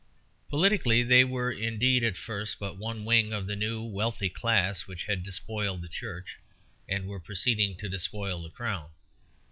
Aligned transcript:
Politically, 0.49 1.03
they 1.03 1.23
were 1.23 1.51
indeed 1.51 2.03
at 2.03 2.17
first 2.17 2.57
but 2.57 2.75
one 2.75 3.05
wing 3.05 3.31
of 3.31 3.45
the 3.45 3.55
new 3.55 3.83
wealthy 3.83 4.29
class 4.31 4.87
which 4.87 5.03
had 5.03 5.21
despoiled 5.21 5.83
the 5.83 5.87
Church 5.87 6.39
and 6.89 7.05
were 7.05 7.19
proceeding 7.19 7.77
to 7.77 7.87
despoil 7.87 8.41
the 8.41 8.49
Crown. 8.49 8.89